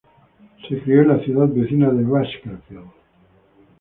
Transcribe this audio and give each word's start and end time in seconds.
Se 0.67 0.81
crio 0.81 1.03
en 1.03 1.09
la 1.09 1.19
ciudad 1.23 1.47
vecina 1.47 1.91
de 1.91 2.03
Bakersfield. 2.03 2.89